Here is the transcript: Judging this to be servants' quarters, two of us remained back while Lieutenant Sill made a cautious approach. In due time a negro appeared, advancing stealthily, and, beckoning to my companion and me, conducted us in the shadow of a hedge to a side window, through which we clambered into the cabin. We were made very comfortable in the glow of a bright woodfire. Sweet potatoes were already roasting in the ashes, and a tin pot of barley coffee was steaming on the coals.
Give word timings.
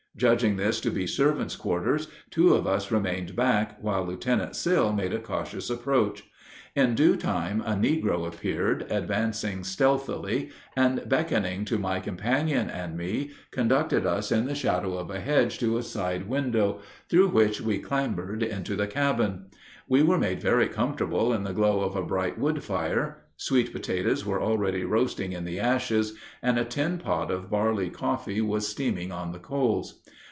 Judging 0.17 0.57
this 0.57 0.79
to 0.81 0.91
be 0.91 1.07
servants' 1.07 1.55
quarters, 1.55 2.07
two 2.29 2.53
of 2.53 2.67
us 2.67 2.91
remained 2.91 3.33
back 3.35 3.77
while 3.81 4.03
Lieutenant 4.05 4.55
Sill 4.57 4.91
made 4.93 5.13
a 5.13 5.19
cautious 5.19 5.69
approach. 5.69 6.25
In 6.75 6.93
due 6.95 7.15
time 7.15 7.61
a 7.61 7.71
negro 7.73 8.27
appeared, 8.27 8.85
advancing 8.91 9.63
stealthily, 9.63 10.49
and, 10.75 11.01
beckoning 11.09 11.63
to 11.65 11.79
my 11.79 11.99
companion 12.01 12.69
and 12.69 12.95
me, 12.97 13.31
conducted 13.51 14.05
us 14.05 14.31
in 14.33 14.45
the 14.45 14.53
shadow 14.53 14.95
of 14.97 15.09
a 15.09 15.21
hedge 15.21 15.57
to 15.59 15.77
a 15.77 15.81
side 15.81 16.27
window, 16.27 16.81
through 17.09 17.29
which 17.29 17.59
we 17.61 17.79
clambered 17.79 18.43
into 18.43 18.75
the 18.75 18.87
cabin. 18.87 19.47
We 19.87 20.03
were 20.03 20.19
made 20.19 20.41
very 20.41 20.67
comfortable 20.67 21.33
in 21.33 21.45
the 21.45 21.53
glow 21.53 21.81
of 21.81 21.95
a 21.95 22.03
bright 22.03 22.37
woodfire. 22.37 23.17
Sweet 23.35 23.71
potatoes 23.73 24.23
were 24.23 24.39
already 24.39 24.83
roasting 24.85 25.33
in 25.33 25.45
the 25.45 25.59
ashes, 25.59 26.13
and 26.43 26.59
a 26.59 26.63
tin 26.63 26.99
pot 26.99 27.31
of 27.31 27.49
barley 27.49 27.89
coffee 27.89 28.39
was 28.39 28.67
steaming 28.67 29.11
on 29.11 29.31
the 29.31 29.39
coals. 29.39 30.03